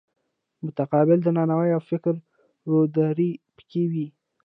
[0.65, 2.19] متقابل درناوی او فکري
[2.69, 4.07] روداري پکې وي.